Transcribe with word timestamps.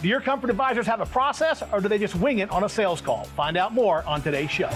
Do 0.00 0.06
your 0.06 0.20
comfort 0.20 0.50
advisors 0.50 0.86
have 0.86 1.00
a 1.00 1.06
process 1.06 1.64
or 1.72 1.80
do 1.80 1.88
they 1.88 1.98
just 1.98 2.14
wing 2.14 2.38
it 2.38 2.50
on 2.50 2.62
a 2.62 2.68
sales 2.68 3.00
call? 3.00 3.24
Find 3.24 3.56
out 3.56 3.74
more 3.74 4.04
on 4.04 4.22
today's 4.22 4.48
show. 4.50 4.70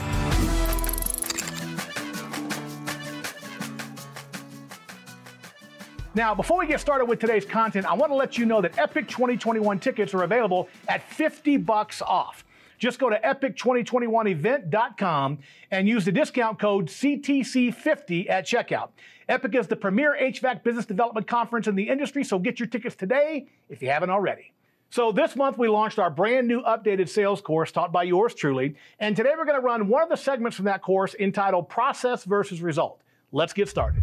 Now, 6.15 6.35
before 6.35 6.59
we 6.59 6.67
get 6.67 6.79
started 6.81 7.07
with 7.07 7.21
today's 7.21 7.47
content, 7.47 7.87
I 7.87 7.95
want 7.95 8.11
to 8.11 8.17
let 8.17 8.37
you 8.37 8.47
know 8.47 8.61
that 8.61 8.77
Epic 8.79 9.07
2021 9.09 9.79
tickets 9.79 10.13
are 10.13 10.25
available 10.25 10.69
at 10.89 11.09
50 11.09 11.57
bucks 11.59 12.03
off. 12.03 12.45
Just 12.79 12.99
go 12.99 13.09
to 13.09 13.17
epic2021event.com 13.21 15.39
and 15.71 15.89
use 15.89 16.05
the 16.05 16.11
discount 16.11 16.59
code 16.59 16.89
CTC50 16.89 18.29
at 18.29 18.45
checkout. 18.45 18.89
Epic 19.29 19.55
is 19.55 19.69
the 19.69 19.77
premier 19.77 20.17
HVAC 20.21 20.65
business 20.65 20.85
development 20.85 21.29
conference 21.29 21.69
in 21.69 21.77
the 21.77 21.89
industry, 21.89 22.25
so 22.25 22.41
get 22.41 22.59
your 22.59 22.67
tickets 22.67 22.97
today 22.97 23.47
if 23.71 23.81
you 23.81 23.89
haven't 23.89 24.11
already. 24.11 24.53
So 24.93 25.11
this 25.11 25.35
month 25.37 25.57
we 25.57 25.69
launched 25.69 25.99
our 25.99 26.11
brand 26.11 26.47
new 26.47 26.61
updated 26.61 27.09
sales 27.09 27.41
course 27.41 27.73
taught 27.73 27.93
by 27.93 28.03
yours 28.03 28.35
truly, 28.35 28.77
and 28.99 29.17
today 29.17 29.33
we're 29.39 29.47
going 29.47 29.59
to 29.59 29.65
run 29.65 29.89
one 29.89 30.03
of 30.03 30.11
the 30.11 30.19
segments 30.19 30.55
from 30.55 30.67
that 30.67 30.83
course 30.83 31.15
entitled 31.19 31.71
Process 31.71 32.25
versus 32.25 32.61
Result. 32.61 33.01
Let's 33.33 33.55
get 33.55 33.71
started. 33.71 34.03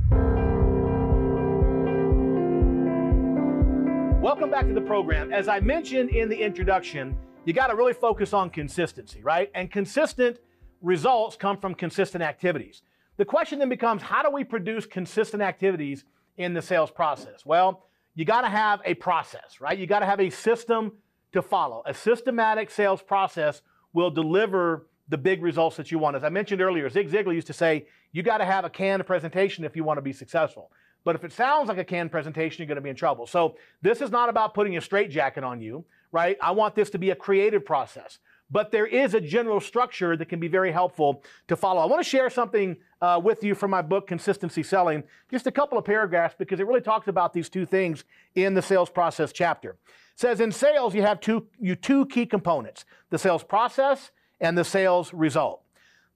Welcome 4.20 4.50
back 4.50 4.66
to 4.66 4.74
the 4.74 4.82
program. 4.82 5.32
As 5.32 5.48
I 5.48 5.60
mentioned 5.60 6.10
in 6.10 6.28
the 6.28 6.42
introduction, 6.42 7.16
you 7.46 7.54
got 7.54 7.68
to 7.68 7.76
really 7.76 7.94
focus 7.94 8.34
on 8.34 8.50
consistency, 8.50 9.22
right? 9.22 9.52
And 9.54 9.70
consistent 9.70 10.40
results 10.82 11.36
come 11.36 11.58
from 11.58 11.76
consistent 11.76 12.24
activities. 12.24 12.82
The 13.18 13.26
question 13.26 13.60
then 13.60 13.70
becomes 13.70 14.02
how 14.02 14.24
do 14.24 14.32
we 14.32 14.44
produce 14.44 14.88
consistent 14.88 15.44
activities 15.44 16.06
in 16.38 16.56
the 16.56 16.64
sales 16.64 16.90
process? 16.90 17.46
Well, 17.46 17.86
you 18.20 18.26
got 18.26 18.42
to 18.42 18.50
have 18.50 18.82
a 18.84 18.96
process, 18.96 19.62
right? 19.62 19.78
You 19.78 19.88
got 19.88 20.00
to 20.00 20.06
have 20.06 20.20
a 20.20 20.30
system 20.30 20.92
to 21.32 21.42
follow. 21.42 21.84
A 21.86 21.94
systematic 21.94 22.70
sales 22.70 23.02
process 23.02 23.62
will 23.94 24.12
deliver 24.12 24.88
the 25.08 25.18
big 25.18 25.42
results 25.42 25.78
that 25.78 25.90
you 25.90 26.00
want. 26.00 26.18
As 26.18 26.26
I 26.26 26.28
mentioned 26.28 26.62
earlier, 26.62 26.90
Zig 26.90 27.10
Ziglar 27.10 27.34
used 27.34 27.48
to 27.48 27.54
say, 27.54 27.88
you 28.12 28.22
got 28.22 28.40
to 28.40 28.46
have 28.46 28.66
a 28.66 28.70
canned 28.70 29.06
presentation 29.08 29.64
if 29.64 29.74
you 29.74 29.86
want 29.86 30.00
to 30.00 30.02
be 30.02 30.12
successful. 30.12 30.70
But 31.06 31.16
if 31.16 31.24
it 31.24 31.32
sounds 31.32 31.70
like 31.70 31.78
a 31.78 31.84
canned 31.86 32.12
presentation, 32.12 32.62
you're 32.62 32.68
going 32.68 32.76
to 32.76 32.82
be 32.82 32.90
in 32.90 32.96
trouble. 32.98 33.26
So 33.26 33.56
this 33.82 34.02
is 34.02 34.12
not 34.12 34.28
about 34.28 34.54
putting 34.54 34.76
a 34.76 34.82
straitjacket 34.82 35.46
on 35.46 35.62
you, 35.62 35.86
right? 36.12 36.38
I 36.42 36.52
want 36.52 36.76
this 36.76 36.90
to 36.90 36.98
be 36.98 37.12
a 37.12 37.16
creative 37.16 37.64
process. 37.64 38.20
But 38.52 38.72
there 38.72 38.88
is 38.88 39.14
a 39.14 39.22
general 39.22 39.60
structure 39.60 40.18
that 40.18 40.26
can 40.26 40.40
be 40.40 40.48
very 40.48 40.72
helpful 40.72 41.24
to 41.48 41.56
follow. 41.56 41.82
I 41.82 41.86
want 41.86 42.04
to 42.04 42.10
share 42.10 42.30
something 42.30 42.78
uh, 43.02 43.22
with 43.24 43.44
you 43.44 43.54
from 43.54 43.72
my 43.72 43.82
book, 43.82 44.08
Consistency 44.08 44.64
Selling, 44.64 45.04
just 45.30 45.46
a 45.48 45.52
couple 45.52 45.78
of 45.78 45.86
paragraphs 45.86 46.36
because 46.38 46.60
it 46.60 46.68
really 46.68 46.82
talks 46.82 47.08
about 47.08 47.34
these 47.34 47.50
two 47.50 47.66
things 47.66 48.04
in 48.36 48.54
the 48.54 48.62
sales 48.62 48.90
process 48.90 49.32
chapter. 49.32 49.72
It 49.72 50.20
says 50.20 50.40
in 50.40 50.52
sales, 50.52 50.96
you 50.96 51.04
have 51.04 51.20
two, 51.20 51.48
you 51.60 51.76
two 51.76 52.06
key 52.08 52.26
components 52.26 52.86
the 53.10 53.20
sales 53.20 53.44
process 53.44 54.12
and 54.40 54.58
the 54.58 54.64
sales 54.64 55.14
result. 55.14 55.62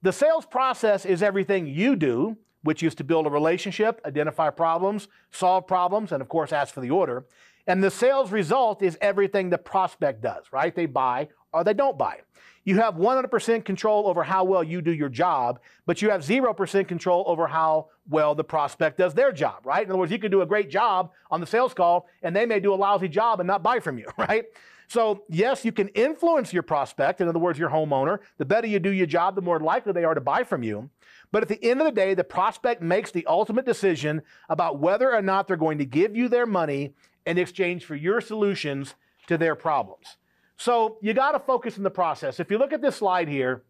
The 0.02 0.12
sales 0.12 0.44
process 0.44 1.06
is 1.06 1.22
everything 1.22 1.66
you 1.66 1.96
do 1.96 2.36
which 2.64 2.82
is 2.82 2.94
to 2.94 3.04
build 3.04 3.26
a 3.26 3.30
relationship, 3.30 4.00
identify 4.06 4.50
problems, 4.50 5.06
solve 5.30 5.66
problems, 5.66 6.10
and 6.12 6.20
of 6.20 6.28
course 6.28 6.50
ask 6.52 6.74
for 6.74 6.80
the 6.80 6.90
order. 6.90 7.26
And 7.66 7.82
the 7.82 7.90
sales 7.90 8.30
result 8.30 8.82
is 8.82 8.98
everything 9.00 9.50
the 9.50 9.58
prospect 9.58 10.22
does, 10.22 10.44
right? 10.52 10.74
They 10.74 10.86
buy 10.86 11.28
or 11.52 11.64
they 11.64 11.74
don't 11.74 11.96
buy. 11.96 12.20
You 12.64 12.76
have 12.76 12.94
100% 12.94 13.64
control 13.64 14.06
over 14.06 14.22
how 14.22 14.44
well 14.44 14.64
you 14.64 14.80
do 14.80 14.92
your 14.92 15.10
job, 15.10 15.60
but 15.84 16.00
you 16.00 16.10
have 16.10 16.22
0% 16.22 16.88
control 16.88 17.24
over 17.26 17.46
how 17.46 17.88
well 18.08 18.34
the 18.34 18.44
prospect 18.44 18.98
does 18.98 19.12
their 19.14 19.32
job, 19.32 19.66
right? 19.66 19.84
In 19.84 19.90
other 19.90 19.98
words, 19.98 20.10
you 20.10 20.18
could 20.18 20.30
do 20.30 20.42
a 20.42 20.46
great 20.46 20.70
job 20.70 21.12
on 21.30 21.40
the 21.40 21.46
sales 21.46 21.74
call 21.74 22.06
and 22.22 22.34
they 22.34 22.46
may 22.46 22.60
do 22.60 22.72
a 22.72 22.76
lousy 22.76 23.08
job 23.08 23.40
and 23.40 23.46
not 23.46 23.62
buy 23.62 23.80
from 23.80 23.98
you, 23.98 24.06
right? 24.18 24.46
So, 24.86 25.24
yes, 25.28 25.64
you 25.64 25.72
can 25.72 25.88
influence 25.88 26.52
your 26.52 26.62
prospect, 26.62 27.20
in 27.20 27.28
other 27.28 27.38
words, 27.38 27.58
your 27.58 27.70
homeowner. 27.70 28.18
The 28.36 28.44
better 28.44 28.66
you 28.66 28.78
do 28.78 28.90
your 28.90 29.06
job, 29.06 29.34
the 29.34 29.42
more 29.42 29.58
likely 29.58 29.92
they 29.92 30.04
are 30.04 30.14
to 30.14 30.20
buy 30.20 30.44
from 30.44 30.62
you. 30.62 30.90
But 31.32 31.42
at 31.42 31.48
the 31.48 31.62
end 31.64 31.80
of 31.80 31.86
the 31.86 31.92
day, 31.92 32.14
the 32.14 32.24
prospect 32.24 32.82
makes 32.82 33.10
the 33.10 33.26
ultimate 33.26 33.64
decision 33.64 34.22
about 34.48 34.78
whether 34.78 35.12
or 35.12 35.22
not 35.22 35.48
they're 35.48 35.56
going 35.56 35.78
to 35.78 35.86
give 35.86 36.14
you 36.14 36.28
their 36.28 36.46
money 36.46 36.92
in 37.26 37.38
exchange 37.38 37.84
for 37.84 37.94
your 37.94 38.20
solutions 38.20 38.94
to 39.26 39.38
their 39.38 39.54
problems. 39.54 40.16
So 40.56 40.98
you 41.00 41.14
got 41.14 41.32
to 41.32 41.40
focus 41.40 41.76
in 41.76 41.82
the 41.82 41.90
process. 41.90 42.38
If 42.38 42.50
you 42.50 42.58
look 42.58 42.72
at 42.72 42.82
this 42.82 42.96
slide 42.96 43.28
here, 43.28 43.62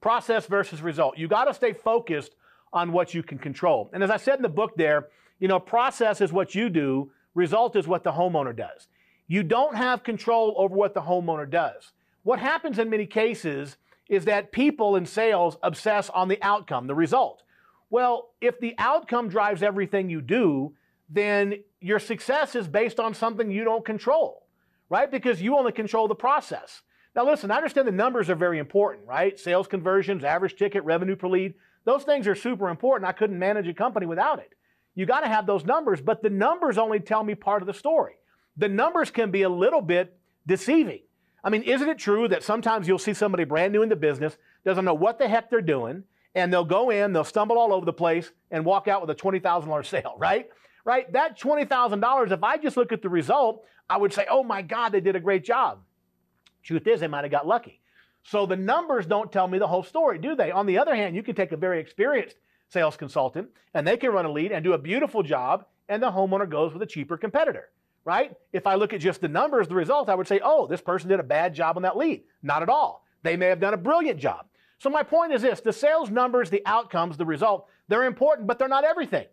process 0.00 0.46
versus 0.46 0.82
result, 0.82 1.18
you 1.18 1.28
got 1.28 1.44
to 1.44 1.54
stay 1.54 1.72
focused 1.72 2.34
on 2.72 2.92
what 2.92 3.14
you 3.14 3.22
can 3.22 3.38
control. 3.38 3.90
And 3.92 4.02
as 4.02 4.10
I 4.10 4.16
said 4.16 4.36
in 4.36 4.42
the 4.42 4.48
book 4.48 4.76
there, 4.76 5.08
you 5.40 5.48
know, 5.48 5.58
process 5.58 6.20
is 6.20 6.32
what 6.32 6.54
you 6.54 6.68
do, 6.68 7.10
result 7.34 7.76
is 7.76 7.88
what 7.88 8.04
the 8.04 8.12
homeowner 8.12 8.54
does. 8.54 8.88
You 9.26 9.42
don't 9.42 9.76
have 9.76 10.04
control 10.04 10.54
over 10.56 10.74
what 10.74 10.94
the 10.94 11.00
homeowner 11.00 11.48
does. 11.48 11.92
What 12.22 12.38
happens 12.38 12.78
in 12.78 12.90
many 12.90 13.06
cases 13.06 13.76
is 14.08 14.24
that 14.26 14.52
people 14.52 14.96
in 14.96 15.06
sales 15.06 15.56
obsess 15.62 16.10
on 16.10 16.28
the 16.28 16.38
outcome, 16.42 16.86
the 16.86 16.94
result. 16.94 17.42
Well, 17.90 18.30
if 18.40 18.60
the 18.60 18.74
outcome 18.78 19.28
drives 19.28 19.62
everything 19.62 20.10
you 20.10 20.20
do, 20.20 20.74
then 21.10 21.62
your 21.80 21.98
success 21.98 22.54
is 22.54 22.68
based 22.68 23.00
on 23.00 23.12
something 23.12 23.50
you 23.50 23.64
don't 23.64 23.84
control, 23.84 24.46
right? 24.88 25.10
Because 25.10 25.42
you 25.42 25.56
only 25.56 25.72
control 25.72 26.08
the 26.08 26.14
process. 26.14 26.82
Now, 27.16 27.26
listen, 27.26 27.50
I 27.50 27.56
understand 27.56 27.88
the 27.88 27.92
numbers 27.92 28.30
are 28.30 28.36
very 28.36 28.58
important, 28.58 29.06
right? 29.06 29.38
Sales 29.38 29.66
conversions, 29.66 30.22
average 30.22 30.56
ticket, 30.56 30.84
revenue 30.84 31.16
per 31.16 31.26
lead, 31.26 31.54
those 31.84 32.04
things 32.04 32.28
are 32.28 32.34
super 32.34 32.68
important. 32.68 33.08
I 33.08 33.12
couldn't 33.12 33.38
manage 33.38 33.66
a 33.66 33.74
company 33.74 34.06
without 34.06 34.38
it. 34.38 34.52
You 34.94 35.06
got 35.06 35.20
to 35.20 35.28
have 35.28 35.46
those 35.46 35.64
numbers, 35.64 36.00
but 36.00 36.22
the 36.22 36.30
numbers 36.30 36.78
only 36.78 37.00
tell 37.00 37.24
me 37.24 37.34
part 37.34 37.62
of 37.62 37.66
the 37.66 37.74
story. 37.74 38.14
The 38.56 38.68
numbers 38.68 39.10
can 39.10 39.30
be 39.30 39.42
a 39.42 39.48
little 39.48 39.80
bit 39.80 40.16
deceiving. 40.46 41.00
I 41.42 41.50
mean, 41.50 41.62
isn't 41.62 41.88
it 41.88 41.98
true 41.98 42.28
that 42.28 42.42
sometimes 42.42 42.86
you'll 42.86 42.98
see 42.98 43.14
somebody 43.14 43.44
brand 43.44 43.72
new 43.72 43.82
in 43.82 43.88
the 43.88 43.96
business, 43.96 44.36
doesn't 44.64 44.84
know 44.84 44.94
what 44.94 45.18
the 45.18 45.26
heck 45.26 45.48
they're 45.48 45.62
doing, 45.62 46.04
and 46.34 46.52
they'll 46.52 46.64
go 46.64 46.90
in, 46.90 47.12
they'll 47.12 47.24
stumble 47.24 47.58
all 47.58 47.72
over 47.72 47.86
the 47.86 47.92
place, 47.92 48.30
and 48.50 48.64
walk 48.64 48.88
out 48.88 49.00
with 49.00 49.10
a 49.10 49.14
$20,000 49.14 49.86
sale, 49.86 50.14
right? 50.18 50.50
Right? 50.84 51.12
That 51.12 51.38
$20,000, 51.38 52.32
if 52.32 52.42
I 52.42 52.56
just 52.56 52.76
look 52.76 52.92
at 52.92 53.02
the 53.02 53.08
result, 53.08 53.64
I 53.88 53.96
would 53.96 54.12
say, 54.12 54.26
oh 54.30 54.42
my 54.42 54.62
God, 54.62 54.90
they 54.90 55.00
did 55.00 55.16
a 55.16 55.20
great 55.20 55.44
job. 55.44 55.80
Truth 56.62 56.86
is, 56.86 57.00
they 57.00 57.08
might 57.08 57.24
have 57.24 57.30
got 57.30 57.46
lucky. 57.46 57.80
So 58.22 58.46
the 58.46 58.56
numbers 58.56 59.06
don't 59.06 59.32
tell 59.32 59.48
me 59.48 59.58
the 59.58 59.66
whole 59.66 59.82
story, 59.82 60.18
do 60.18 60.34
they? 60.34 60.50
On 60.50 60.66
the 60.66 60.78
other 60.78 60.94
hand, 60.94 61.16
you 61.16 61.22
can 61.22 61.34
take 61.34 61.52
a 61.52 61.56
very 61.56 61.80
experienced 61.80 62.36
sales 62.68 62.96
consultant 62.96 63.48
and 63.74 63.86
they 63.86 63.96
can 63.96 64.10
run 64.10 64.26
a 64.26 64.32
lead 64.32 64.52
and 64.52 64.62
do 64.62 64.74
a 64.74 64.78
beautiful 64.78 65.22
job, 65.22 65.64
and 65.88 66.02
the 66.02 66.10
homeowner 66.10 66.48
goes 66.48 66.72
with 66.72 66.82
a 66.82 66.86
cheaper 66.86 67.16
competitor 67.16 67.70
right? 68.04 68.34
If 68.52 68.66
I 68.66 68.74
look 68.74 68.92
at 68.92 69.00
just 69.00 69.20
the 69.20 69.28
numbers, 69.28 69.68
the 69.68 69.74
results, 69.74 70.08
I 70.08 70.14
would 70.14 70.26
say, 70.26 70.40
oh, 70.42 70.66
this 70.66 70.80
person 70.80 71.08
did 71.08 71.20
a 71.20 71.24
bad 71.24 71.54
job 71.54 71.76
on 71.76 71.82
that 71.82 71.96
lead. 71.96 72.24
Not 72.42 72.62
at 72.62 72.68
all. 72.68 73.04
They 73.22 73.36
may 73.36 73.46
have 73.46 73.60
done 73.60 73.74
a 73.74 73.78
brilliant 73.78 74.18
job. 74.18 74.46
So 74.78 74.88
my 74.88 75.02
point 75.02 75.32
is 75.32 75.42
this 75.42 75.60
the 75.60 75.72
sales 75.72 76.10
numbers, 76.10 76.48
the 76.50 76.62
outcomes, 76.64 77.16
the 77.16 77.26
result, 77.26 77.66
they're 77.88 78.04
important, 78.04 78.48
but 78.48 78.58
they're 78.58 78.68
not 78.68 78.84
everything. 78.84 79.26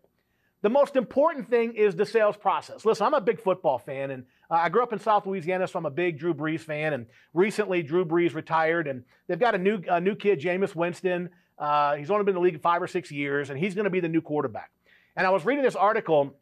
The 0.68 0.74
most 0.74 0.98
important 0.98 1.50
thing 1.50 1.76
is 1.76 1.96
the 1.96 2.06
sales 2.06 2.36
process. 2.36 2.84
Listen, 2.84 3.06
I'm 3.06 3.14
a 3.14 3.22
big 3.22 3.40
football 3.40 3.80
fan, 3.80 4.12
and 4.12 4.26
uh, 4.52 4.56
I 4.56 4.68
grew 4.68 4.84
up 4.84 4.92
in 4.92 5.00
South 5.00 5.26
Louisiana, 5.26 5.66
so 5.66 5.80
I'm 5.80 5.86
a 5.86 5.90
big 5.90 6.20
Drew 6.20 6.34
Brees 6.34 6.60
fan. 6.60 6.92
And 6.92 7.06
recently, 7.34 7.82
Drew 7.84 8.04
Brees 8.04 8.36
retired, 8.36 8.86
and 8.86 9.06
they've 9.28 9.40
got 9.40 9.56
a 9.56 9.58
new, 9.58 9.82
a 9.88 10.02
new 10.02 10.14
kid, 10.14 10.42
Jameis 10.42 10.76
Winston. 10.76 11.30
Uh, 11.58 11.96
he's 11.96 12.12
only 12.12 12.26
been 12.26 12.36
in 12.36 12.42
the 12.42 12.42
league 12.42 12.62
five 12.62 12.82
or 12.82 12.88
six 12.88 13.10
years, 13.14 13.50
and 13.50 13.58
he's 13.58 13.76
going 13.76 13.86
to 13.86 13.90
be 13.90 14.02
the 14.02 14.10
new 14.10 14.20
quarterback. 14.20 14.70
And 15.16 15.26
I 15.26 15.30
was 15.30 15.46
reading 15.46 15.64
this 15.64 15.78
article 15.78 16.36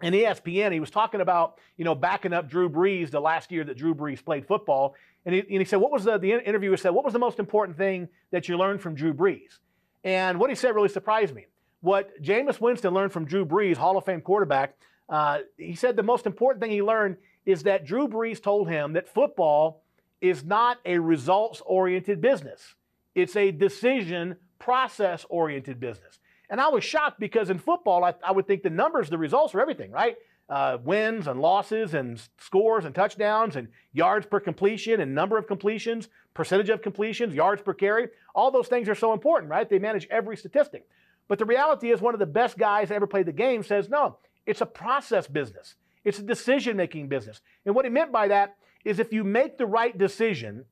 in 0.00 0.14
ESPN, 0.14 0.70
he 0.70 0.78
was 0.78 0.90
talking 0.90 1.20
about, 1.20 1.58
you 1.76 1.84
know, 1.84 1.96
backing 1.96 2.32
up 2.32 2.48
Drew 2.48 2.70
Brees 2.70 3.10
the 3.10 3.18
last 3.18 3.50
year 3.50 3.64
that 3.64 3.76
Drew 3.76 3.96
Brees 3.96 4.24
played 4.24 4.46
football. 4.46 4.94
And 5.24 5.34
he, 5.34 5.40
and 5.40 5.58
he 5.58 5.64
said, 5.64 5.80
what 5.80 5.90
was 5.90 6.04
the, 6.04 6.18
the 6.18 6.30
interviewer 6.34 6.76
said, 6.76 6.90
what 6.90 7.04
was 7.04 7.14
the 7.14 7.18
most 7.18 7.40
important 7.40 7.76
thing 7.76 8.10
that 8.30 8.48
you 8.48 8.56
learned 8.58 8.80
from 8.80 8.94
Drew 8.94 9.12
Brees? 9.12 9.58
And 10.04 10.38
what 10.38 10.50
he 10.50 10.54
said 10.54 10.72
really 10.76 10.88
surprised 10.88 11.34
me. 11.34 11.46
What 11.80 12.20
Jameis 12.22 12.60
Winston 12.60 12.94
learned 12.94 13.12
from 13.12 13.26
Drew 13.26 13.44
Brees, 13.44 13.76
Hall 13.76 13.96
of 13.96 14.04
Fame 14.04 14.20
quarterback, 14.20 14.76
uh, 15.08 15.38
he 15.56 15.74
said 15.74 15.96
the 15.96 16.02
most 16.02 16.26
important 16.26 16.62
thing 16.62 16.70
he 16.70 16.82
learned 16.82 17.16
is 17.44 17.62
that 17.62 17.84
Drew 17.84 18.08
Brees 18.08 18.42
told 18.42 18.68
him 18.68 18.94
that 18.94 19.08
football 19.08 19.82
is 20.20 20.44
not 20.44 20.78
a 20.84 20.98
results 20.98 21.62
oriented 21.64 22.20
business. 22.20 22.74
It's 23.14 23.36
a 23.36 23.50
decision 23.50 24.36
process 24.58 25.24
oriented 25.28 25.78
business. 25.78 26.18
And 26.50 26.60
I 26.60 26.68
was 26.68 26.84
shocked 26.84 27.20
because 27.20 27.50
in 27.50 27.58
football, 27.58 28.04
I, 28.04 28.14
I 28.24 28.32
would 28.32 28.46
think 28.46 28.62
the 28.62 28.70
numbers, 28.70 29.10
the 29.10 29.18
results 29.18 29.54
are 29.54 29.60
everything, 29.60 29.90
right? 29.90 30.16
Uh, 30.48 30.78
wins 30.84 31.26
and 31.26 31.40
losses 31.40 31.94
and 31.94 32.20
scores 32.38 32.84
and 32.84 32.94
touchdowns 32.94 33.56
and 33.56 33.68
yards 33.92 34.26
per 34.26 34.38
completion 34.38 35.00
and 35.00 35.12
number 35.12 35.36
of 35.38 35.48
completions, 35.48 36.08
percentage 36.34 36.68
of 36.68 36.82
completions, 36.82 37.34
yards 37.34 37.62
per 37.62 37.74
carry. 37.74 38.08
All 38.34 38.52
those 38.52 38.68
things 38.68 38.88
are 38.88 38.94
so 38.94 39.12
important, 39.12 39.50
right? 39.50 39.68
They 39.68 39.80
manage 39.80 40.06
every 40.08 40.36
statistic. 40.36 40.86
But 41.28 41.38
the 41.38 41.44
reality 41.44 41.90
is, 41.90 42.00
one 42.00 42.14
of 42.14 42.20
the 42.20 42.26
best 42.26 42.56
guys 42.56 42.88
that 42.88 42.94
ever 42.94 43.06
played 43.06 43.26
the 43.26 43.32
game 43.32 43.62
says, 43.62 43.88
no, 43.88 44.18
it's 44.44 44.60
a 44.60 44.66
process 44.66 45.26
business. 45.26 45.74
It's 46.04 46.20
a 46.20 46.22
decision 46.22 46.76
making 46.76 47.08
business. 47.08 47.40
And 47.64 47.74
what 47.74 47.84
he 47.84 47.90
meant 47.90 48.12
by 48.12 48.28
that 48.28 48.56
is 48.84 49.00
if 49.00 49.12
you 49.12 49.24
make 49.24 49.58
the 49.58 49.66
right 49.66 49.96
decision, 49.96 50.64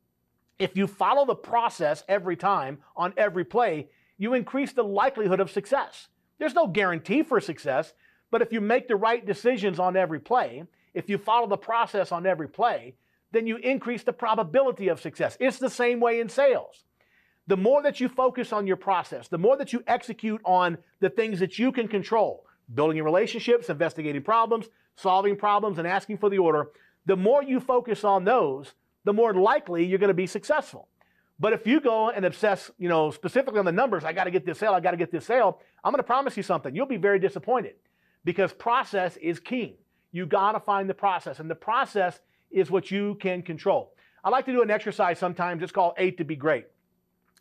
if 0.58 0.76
you 0.76 0.86
follow 0.86 1.26
the 1.26 1.34
process 1.34 2.04
every 2.08 2.36
time 2.36 2.78
on 2.96 3.12
every 3.16 3.44
play, 3.44 3.88
you 4.16 4.34
increase 4.34 4.72
the 4.72 4.84
likelihood 4.84 5.40
of 5.40 5.50
success. 5.50 6.06
There's 6.38 6.54
no 6.54 6.68
guarantee 6.68 7.24
for 7.24 7.40
success, 7.40 7.92
but 8.30 8.42
if 8.42 8.52
you 8.52 8.60
make 8.60 8.86
the 8.86 8.96
right 8.96 9.24
decisions 9.26 9.80
on 9.80 9.96
every 9.96 10.20
play, 10.20 10.62
if 10.94 11.08
you 11.08 11.18
follow 11.18 11.48
the 11.48 11.56
process 11.56 12.12
on 12.12 12.26
every 12.26 12.48
play, 12.48 12.94
then 13.32 13.48
you 13.48 13.56
increase 13.56 14.04
the 14.04 14.12
probability 14.12 14.86
of 14.86 15.00
success. 15.00 15.36
It's 15.40 15.58
the 15.58 15.68
same 15.68 15.98
way 15.98 16.20
in 16.20 16.28
sales. 16.28 16.83
The 17.46 17.56
more 17.56 17.82
that 17.82 18.00
you 18.00 18.08
focus 18.08 18.52
on 18.52 18.66
your 18.66 18.76
process, 18.76 19.28
the 19.28 19.38
more 19.38 19.56
that 19.58 19.72
you 19.72 19.82
execute 19.86 20.40
on 20.44 20.78
the 21.00 21.10
things 21.10 21.40
that 21.40 21.58
you 21.58 21.72
can 21.72 21.88
control, 21.88 22.46
building 22.72 22.96
your 22.96 23.04
relationships, 23.04 23.68
investigating 23.68 24.22
problems, 24.22 24.66
solving 24.96 25.36
problems, 25.36 25.78
and 25.78 25.86
asking 25.86 26.18
for 26.18 26.30
the 26.30 26.38
order, 26.38 26.70
the 27.04 27.16
more 27.16 27.42
you 27.42 27.60
focus 27.60 28.02
on 28.02 28.24
those, 28.24 28.72
the 29.04 29.12
more 29.12 29.34
likely 29.34 29.84
you're 29.84 29.98
going 29.98 30.08
to 30.08 30.14
be 30.14 30.26
successful. 30.26 30.88
But 31.38 31.52
if 31.52 31.66
you 31.66 31.80
go 31.80 32.08
and 32.10 32.24
obsess, 32.24 32.70
you 32.78 32.88
know, 32.88 33.10
specifically 33.10 33.58
on 33.58 33.66
the 33.66 33.72
numbers, 33.72 34.04
I 34.04 34.12
got 34.12 34.24
to 34.24 34.30
get 34.30 34.46
this 34.46 34.58
sale, 34.58 34.72
I 34.72 34.80
got 34.80 34.92
to 34.92 34.96
get 34.96 35.10
this 35.10 35.26
sale, 35.26 35.60
I'm 35.82 35.92
going 35.92 35.98
to 35.98 36.04
promise 36.04 36.36
you 36.36 36.42
something. 36.42 36.74
You'll 36.74 36.86
be 36.86 36.96
very 36.96 37.18
disappointed 37.18 37.74
because 38.24 38.52
process 38.54 39.16
is 39.18 39.40
king. 39.40 39.74
You 40.12 40.26
got 40.26 40.52
to 40.52 40.60
find 40.60 40.88
the 40.88 40.94
process, 40.94 41.40
and 41.40 41.50
the 41.50 41.56
process 41.56 42.20
is 42.50 42.70
what 42.70 42.90
you 42.90 43.16
can 43.20 43.42
control. 43.42 43.92
I 44.22 44.30
like 44.30 44.46
to 44.46 44.52
do 44.52 44.62
an 44.62 44.70
exercise 44.70 45.18
sometimes. 45.18 45.62
It's 45.62 45.72
called 45.72 45.94
Eight 45.98 46.16
to 46.18 46.24
Be 46.24 46.36
Great. 46.36 46.66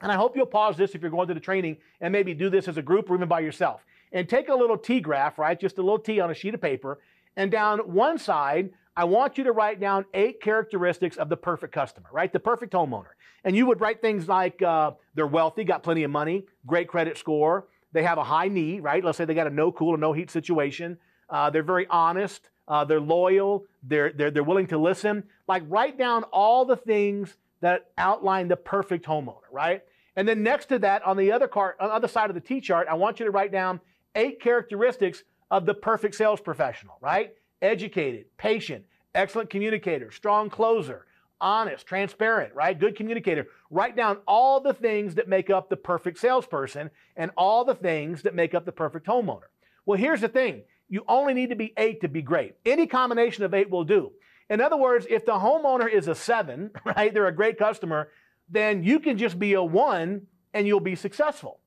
And 0.02 0.12
I 0.12 0.16
hope 0.16 0.36
you'll 0.36 0.46
pause 0.46 0.76
this 0.76 0.96
if 0.96 1.02
you're 1.02 1.12
going 1.12 1.28
to 1.28 1.34
the 1.34 1.40
training 1.40 1.78
and 2.02 2.12
maybe 2.12 2.34
do 2.34 2.50
this 2.50 2.68
as 2.68 2.78
a 2.78 2.82
group 2.82 3.10
or 3.10 3.16
even 3.16 3.28
by 3.28 3.40
yourself. 3.40 3.86
And 4.12 4.28
take 4.28 4.50
a 4.50 4.56
little 4.56 4.78
T 4.78 5.00
graph, 5.00 5.40
right? 5.40 5.60
Just 5.60 5.78
a 5.78 5.82
little 5.82 6.00
T 6.00 6.20
on 6.20 6.30
a 6.30 6.34
sheet 6.34 6.54
of 6.54 6.62
paper. 6.62 7.00
And 7.36 7.50
down 7.50 7.80
one 7.80 8.18
side, 8.18 8.72
I 8.96 9.06
want 9.06 9.38
you 9.38 9.44
to 9.46 9.52
write 9.52 9.80
down 9.80 10.06
eight 10.14 10.40
characteristics 10.40 11.18
of 11.18 11.30
the 11.30 11.38
perfect 11.38 11.74
customer, 11.74 12.10
right? 12.12 12.32
The 12.32 12.40
perfect 12.40 12.74
homeowner. 12.74 13.14
And 13.44 13.56
you 13.56 13.66
would 13.66 13.82
write 13.82 14.02
things 14.02 14.28
like 14.28 14.62
uh, 14.62 14.92
they're 15.16 15.26
wealthy, 15.26 15.64
got 15.64 15.82
plenty 15.84 16.04
of 16.04 16.12
money, 16.12 16.46
great 16.68 16.88
credit 16.88 17.18
score, 17.18 17.66
they 17.92 18.04
have 18.04 18.18
a 18.18 18.24
high 18.24 18.48
need, 18.48 18.82
right? 18.84 19.04
Let's 19.04 19.18
say 19.18 19.26
they 19.26 19.36
got 19.36 19.48
a 19.48 19.52
no 19.52 19.72
cool 19.72 19.90
or 19.90 19.98
no 19.98 20.14
heat 20.14 20.30
situation. 20.32 20.98
Uh, 21.30 21.50
they're 21.50 21.64
very 21.64 21.88
honest, 21.90 22.50
uh, 22.68 22.84
they're 22.84 23.00
loyal, 23.00 23.66
they're, 23.84 24.12
they're, 24.12 24.32
they're 24.32 24.44
willing 24.44 24.68
to 24.68 24.78
listen. 24.78 25.24
Like 25.48 25.64
write 25.68 25.98
down 25.98 26.24
all 26.26 26.66
the 26.66 26.76
things 26.76 27.36
that 27.64 27.88
outline 27.98 28.48
the 28.48 28.56
perfect 28.56 29.06
homeowner, 29.06 29.42
right? 29.52 29.82
And 30.16 30.28
then 30.28 30.44
next 30.44 30.68
to 30.68 30.80
that, 30.80 31.02
on 31.06 31.18
the 31.18 31.32
other 31.32 31.48
card, 31.48 31.76
on 31.80 31.90
the 31.90 31.96
other 31.96 32.08
side 32.08 32.30
of 32.30 32.36
the 32.36 32.42
T 32.42 32.62
chart, 32.62 32.88
I 32.90 32.94
want 32.94 33.20
you 33.20 33.26
to 33.26 33.32
write 33.32 33.52
down 33.52 33.80
eight 34.16 34.42
characteristics 34.42 35.24
of 35.50 35.66
the 35.66 35.74
perfect 35.74 36.16
sales 36.16 36.40
professional, 36.40 36.98
right? 37.02 37.34
Educated, 37.62 38.26
patient, 38.38 38.86
excellent 39.16 39.50
communicator, 39.50 40.12
strong 40.12 40.50
closer, 40.50 41.06
honest, 41.40 41.86
transparent, 41.86 42.54
right? 42.54 42.78
Good 42.78 42.96
communicator. 42.96 43.48
Write 43.70 43.96
down 43.96 44.18
all 44.28 44.60
the 44.60 44.74
things 44.74 45.16
that 45.16 45.28
make 45.28 45.50
up 45.50 45.70
the 45.70 45.78
perfect 45.78 46.20
salesperson 46.20 46.90
and 47.16 47.32
all 47.38 47.66
the 47.66 47.76
things 47.76 48.22
that 48.24 48.36
make 48.36 48.54
up 48.54 48.66
the 48.66 48.72
perfect 48.72 49.08
homeowner. 49.08 49.50
Well, 49.86 49.98
here's 49.98 50.22
the 50.22 50.30
thing 50.30 50.64
you 50.90 51.04
only 51.08 51.34
need 51.34 51.50
to 51.50 51.56
be 51.56 51.74
eight 51.78 52.02
to 52.02 52.08
be 52.08 52.22
great. 52.22 52.56
Any 52.66 52.88
combination 52.88 53.44
of 53.46 53.54
eight 53.54 53.70
will 53.70 53.84
do. 53.84 54.12
In 54.50 54.62
other 54.62 54.78
words, 54.78 55.06
if 55.10 55.26
the 55.26 55.34
homeowner 55.34 55.92
is 55.92 56.08
a 56.08 56.16
seven, 56.16 56.72
right, 56.86 57.14
they're 57.14 57.28
a 57.28 57.36
great 57.36 57.58
customer, 57.58 58.10
then 58.50 58.84
you 58.84 59.00
can 59.00 59.18
just 59.18 59.40
be 59.40 59.54
a 59.54 59.64
one 59.64 60.28
and 60.54 60.68
you'll 60.68 60.80
be 60.80 60.96
successful. 60.96 61.60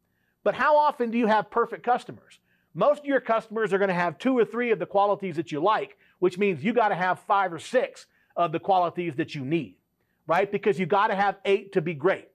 But 0.44 0.54
how 0.54 0.76
often 0.76 1.10
do 1.10 1.18
you 1.18 1.26
have 1.26 1.50
perfect 1.50 1.82
customers? 1.82 2.38
Most 2.74 3.00
of 3.00 3.06
your 3.06 3.20
customers 3.20 3.72
are 3.72 3.78
going 3.78 3.88
to 3.88 3.94
have 3.94 4.18
two 4.18 4.38
or 4.38 4.44
three 4.44 4.70
of 4.70 4.78
the 4.78 4.86
qualities 4.86 5.36
that 5.36 5.50
you 5.50 5.60
like, 5.60 5.96
which 6.18 6.38
means 6.38 6.62
you 6.62 6.72
got 6.72 6.90
to 6.90 6.94
have 6.94 7.18
five 7.20 7.52
or 7.52 7.58
six 7.58 8.06
of 8.36 8.52
the 8.52 8.60
qualities 8.60 9.14
that 9.16 9.34
you 9.34 9.44
need, 9.44 9.76
right? 10.26 10.52
Because 10.52 10.78
you 10.78 10.86
got 10.86 11.06
to 11.08 11.14
have 11.14 11.36
eight 11.46 11.72
to 11.72 11.80
be 11.80 11.94
great. 11.94 12.28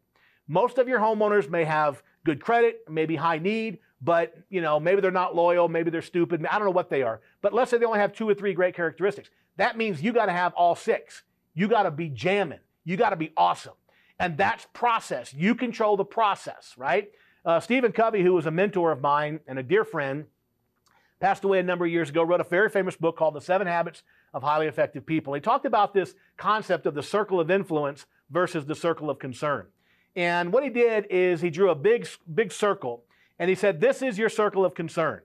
Most 0.47 0.79
of 0.79 0.87
your 0.87 0.99
homeowners 0.99 1.47
may 1.49 1.63
have 1.63 2.01
good 2.25 2.41
credit, 2.41 2.81
maybe 2.89 3.15
high 3.15 3.37
need, 3.37 3.79
but 4.01 4.35
you 4.49 4.61
know, 4.61 4.79
maybe 4.79 5.01
they're 5.01 5.11
not 5.11 5.35
loyal, 5.35 5.69
maybe 5.69 5.91
they're 5.91 6.01
stupid, 6.01 6.45
I 6.49 6.57
don't 6.57 6.65
know 6.65 6.71
what 6.71 6.89
they 6.89 7.03
are. 7.03 7.21
But 7.41 7.53
let's 7.53 7.71
say 7.71 7.77
they 7.77 7.85
only 7.85 7.99
have 7.99 8.13
two 8.13 8.27
or 8.27 8.33
three 8.33 8.53
great 8.53 8.75
characteristics. 8.75 9.29
That 9.57 9.77
means 9.77 10.01
you 10.01 10.13
got 10.13 10.25
to 10.25 10.31
have 10.31 10.53
all 10.53 10.75
six. 10.75 11.23
You 11.53 11.67
got 11.67 11.83
to 11.83 11.91
be 11.91 12.09
jamming. 12.09 12.59
You 12.83 12.97
got 12.97 13.11
to 13.11 13.15
be 13.15 13.31
awesome. 13.37 13.73
And 14.19 14.37
that's 14.37 14.67
process. 14.73 15.33
You 15.33 15.55
control 15.55 15.97
the 15.97 16.05
process, 16.05 16.73
right? 16.77 17.11
Uh, 17.43 17.59
Stephen 17.59 17.91
Covey, 17.91 18.21
who 18.21 18.33
was 18.33 18.45
a 18.45 18.51
mentor 18.51 18.91
of 18.91 19.01
mine 19.01 19.39
and 19.47 19.57
a 19.57 19.63
dear 19.63 19.83
friend, 19.83 20.25
passed 21.19 21.43
away 21.43 21.59
a 21.59 21.63
number 21.63 21.85
of 21.85 21.91
years 21.91 22.09
ago, 22.09 22.23
wrote 22.23 22.41
a 22.41 22.45
very 22.45 22.69
famous 22.69 22.95
book 22.95 23.17
called 23.17 23.35
The 23.35 23.41
Seven 23.41 23.67
Habits 23.67 24.03
of 24.33 24.43
Highly 24.43 24.67
Effective 24.67 25.05
People. 25.05 25.33
He 25.33 25.41
talked 25.41 25.65
about 25.65 25.93
this 25.93 26.15
concept 26.37 26.85
of 26.85 26.93
the 26.93 27.03
circle 27.03 27.39
of 27.39 27.51
influence 27.51 28.05
versus 28.29 28.65
the 28.65 28.75
circle 28.75 29.09
of 29.09 29.19
concern. 29.19 29.67
And 30.15 30.51
what 30.53 30.63
he 30.63 30.69
did 30.69 31.07
is 31.09 31.41
he 31.41 31.49
drew 31.49 31.69
a 31.69 31.75
big, 31.75 32.07
big 32.33 32.51
circle 32.51 33.03
and 33.41 33.49
he 33.49 33.55
said, 33.55 33.81
This 33.81 34.03
is 34.03 34.19
your 34.19 34.29
circle 34.29 34.63
of 34.63 34.75
concern. 34.75 35.21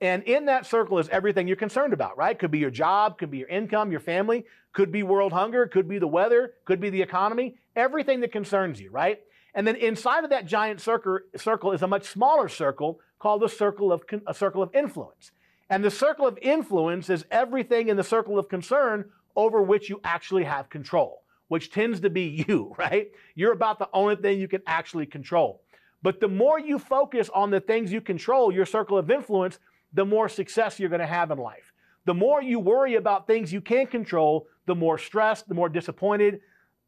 And 0.00 0.22
in 0.22 0.44
that 0.44 0.66
circle 0.66 1.00
is 1.00 1.08
everything 1.08 1.48
you're 1.48 1.56
concerned 1.56 1.92
about, 1.92 2.16
right? 2.16 2.38
Could 2.38 2.52
be 2.52 2.60
your 2.60 2.70
job, 2.70 3.18
could 3.18 3.30
be 3.30 3.38
your 3.38 3.48
income, 3.48 3.90
your 3.90 3.98
family, 3.98 4.44
could 4.72 4.92
be 4.92 5.02
world 5.02 5.32
hunger, 5.32 5.66
could 5.66 5.88
be 5.88 5.98
the 5.98 6.06
weather, 6.06 6.54
could 6.64 6.80
be 6.80 6.90
the 6.90 7.02
economy, 7.02 7.56
everything 7.74 8.20
that 8.20 8.30
concerns 8.30 8.80
you, 8.80 8.90
right? 8.92 9.20
And 9.52 9.66
then 9.66 9.74
inside 9.74 10.22
of 10.22 10.30
that 10.30 10.46
giant 10.46 10.80
circle, 10.80 11.72
is 11.72 11.82
a 11.82 11.88
much 11.88 12.04
smaller 12.04 12.48
circle 12.48 13.00
called 13.18 13.42
the 13.42 13.48
circle 13.48 13.90
of 13.90 14.04
a 14.28 14.34
circle 14.34 14.62
of 14.62 14.72
influence. 14.72 15.32
And 15.68 15.82
the 15.82 15.90
circle 15.90 16.26
of 16.26 16.38
influence 16.40 17.10
is 17.10 17.24
everything 17.32 17.88
in 17.88 17.96
the 17.96 18.04
circle 18.04 18.38
of 18.38 18.48
concern 18.48 19.10
over 19.34 19.60
which 19.60 19.88
you 19.90 20.00
actually 20.04 20.44
have 20.44 20.70
control, 20.70 21.22
which 21.48 21.72
tends 21.72 21.98
to 22.00 22.10
be 22.10 22.44
you, 22.46 22.76
right? 22.78 23.10
You're 23.34 23.54
about 23.54 23.80
the 23.80 23.88
only 23.92 24.14
thing 24.14 24.38
you 24.38 24.46
can 24.46 24.62
actually 24.68 25.06
control. 25.06 25.62
But 26.06 26.20
the 26.20 26.28
more 26.28 26.60
you 26.60 26.78
focus 26.78 27.28
on 27.34 27.50
the 27.50 27.58
things 27.58 27.92
you 27.92 28.00
control, 28.00 28.52
your 28.52 28.64
circle 28.64 28.96
of 28.96 29.10
influence, 29.10 29.58
the 29.92 30.04
more 30.04 30.28
success 30.28 30.78
you're 30.78 30.88
going 30.88 31.00
to 31.00 31.04
have 31.04 31.32
in 31.32 31.38
life. 31.38 31.72
The 32.04 32.14
more 32.14 32.40
you 32.40 32.60
worry 32.60 32.94
about 32.94 33.26
things 33.26 33.52
you 33.52 33.60
can't 33.60 33.90
control, 33.90 34.46
the 34.66 34.74
more 34.76 34.98
stressed, 34.98 35.48
the 35.48 35.54
more 35.56 35.68
disappointed, 35.68 36.42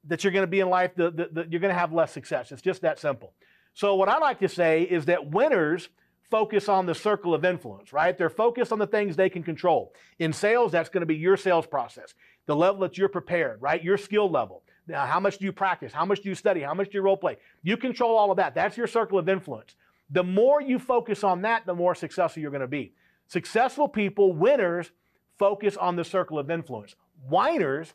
that 0.04 0.22
you're 0.22 0.32
going 0.32 0.44
to 0.44 0.46
be 0.46 0.60
in 0.60 0.70
life, 0.70 0.92
the, 0.94 1.10
the, 1.10 1.28
the, 1.32 1.48
you're 1.50 1.58
going 1.58 1.74
to 1.74 1.80
have 1.80 1.92
less 1.92 2.12
success. 2.12 2.52
It's 2.52 2.62
just 2.62 2.82
that 2.82 3.00
simple. 3.00 3.32
So, 3.74 3.96
what 3.96 4.08
I 4.08 4.18
like 4.18 4.38
to 4.38 4.48
say 4.48 4.82
is 4.82 5.06
that 5.06 5.32
winners 5.32 5.88
focus 6.30 6.68
on 6.68 6.86
the 6.86 6.94
circle 6.94 7.34
of 7.34 7.44
influence, 7.44 7.92
right? 7.92 8.16
They're 8.16 8.30
focused 8.30 8.70
on 8.70 8.78
the 8.78 8.86
things 8.86 9.16
they 9.16 9.30
can 9.30 9.42
control. 9.42 9.94
In 10.20 10.32
sales, 10.32 10.70
that's 10.70 10.90
going 10.90 11.02
to 11.02 11.06
be 11.06 11.16
your 11.16 11.36
sales 11.36 11.66
process, 11.66 12.14
the 12.46 12.54
level 12.54 12.82
that 12.82 12.96
you're 12.96 13.08
prepared, 13.08 13.60
right? 13.60 13.82
Your 13.82 13.98
skill 13.98 14.30
level. 14.30 14.62
How 14.92 15.20
much 15.20 15.38
do 15.38 15.44
you 15.44 15.52
practice? 15.52 15.92
How 15.92 16.04
much 16.04 16.22
do 16.22 16.28
you 16.28 16.34
study? 16.34 16.60
How 16.60 16.74
much 16.74 16.90
do 16.90 16.98
you 16.98 17.02
role 17.02 17.16
play? 17.16 17.36
You 17.62 17.76
control 17.76 18.16
all 18.16 18.30
of 18.30 18.36
that. 18.38 18.54
That's 18.54 18.76
your 18.76 18.86
circle 18.86 19.18
of 19.18 19.28
influence. 19.28 19.74
The 20.10 20.24
more 20.24 20.62
you 20.62 20.78
focus 20.78 21.22
on 21.24 21.42
that, 21.42 21.66
the 21.66 21.74
more 21.74 21.94
successful 21.94 22.40
you're 22.40 22.50
going 22.50 22.62
to 22.62 22.66
be. 22.66 22.92
Successful 23.26 23.88
people, 23.88 24.32
winners, 24.32 24.90
focus 25.38 25.76
on 25.76 25.96
the 25.96 26.04
circle 26.04 26.38
of 26.38 26.50
influence. 26.50 26.94
Whiners 27.28 27.92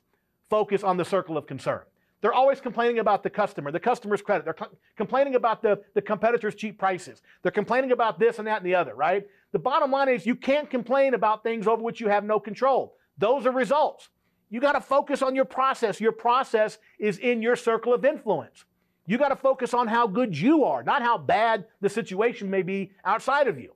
focus 0.50 0.84
on 0.84 0.98
the 0.98 1.06
circle 1.06 1.38
of 1.38 1.48
concern. 1.48 1.82
They're 2.22 2.34
always 2.34 2.62
complaining 2.62 3.00
about 3.00 3.22
the 3.22 3.30
customer, 3.30 3.72
the 3.72 3.80
customer's 3.80 4.22
credit. 4.22 4.46
They're 4.46 4.56
complaining 4.96 5.36
about 5.36 5.62
the, 5.62 5.82
the 5.94 6.02
competitor's 6.02 6.56
cheap 6.56 6.80
prices. 6.80 7.22
They're 7.42 7.52
complaining 7.52 7.92
about 7.92 8.18
this 8.18 8.38
and 8.40 8.48
that 8.48 8.58
and 8.58 8.66
the 8.66 8.76
other, 8.76 8.96
right? 8.96 9.28
The 9.52 9.60
bottom 9.60 9.92
line 9.92 10.08
is 10.08 10.26
you 10.26 10.36
can't 10.36 10.70
complain 10.70 11.16
about 11.16 11.44
things 11.44 11.68
over 11.68 11.82
which 11.82 12.00
you 12.00 12.08
have 12.08 12.24
no 12.24 12.40
control. 12.40 12.96
Those 13.18 13.46
are 13.46 13.52
results. 13.52 14.08
You 14.54 14.60
got 14.60 14.74
to 14.74 14.82
focus 14.82 15.24
on 15.24 15.34
your 15.34 15.46
process. 15.46 16.00
Your 16.00 16.12
process 16.12 16.78
is 17.00 17.18
in 17.18 17.42
your 17.42 17.56
circle 17.56 17.92
of 17.92 18.06
influence. 18.06 18.66
You 19.08 19.18
got 19.18 19.30
to 19.30 19.36
focus 19.36 19.74
on 19.74 19.88
how 19.88 20.06
good 20.06 20.38
you 20.38 20.64
are, 20.64 20.84
not 20.84 21.02
how 21.02 21.18
bad 21.18 21.66
the 21.82 21.90
situation 21.90 22.52
may 22.52 22.62
be 22.62 22.92
outside 23.04 23.48
of 23.48 23.60
you. 23.60 23.74